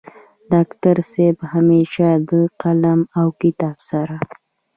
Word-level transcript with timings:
ډاکټر 0.51 0.95
صيب 1.11 1.37
همېشه 1.53 2.09
د 2.29 2.31
قلم 2.61 2.99
او 3.19 3.27
کتاب 3.41 3.77
سره 3.89 4.15